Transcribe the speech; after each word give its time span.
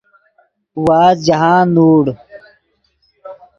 وازد 0.85 1.19
جاہند 1.25 1.69
نوڑ 1.75 2.03